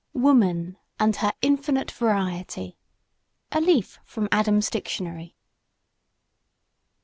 .]WOMAN 0.15 0.77
AND 0.99 1.17
HER 1.17 1.31
INFINITE 1.43 1.91
VARIETY 1.91 2.75
(A 3.51 3.61
LEAF 3.61 3.99
FROM 4.03 4.27
ADAM'S 4.31 4.71
DICTIONARY.) 4.71 5.35